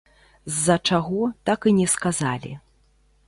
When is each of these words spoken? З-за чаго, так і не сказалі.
З-за 0.53 0.77
чаго, 0.89 1.19
так 1.49 1.67
і 1.71 1.75
не 1.79 1.87
сказалі. 1.95 2.53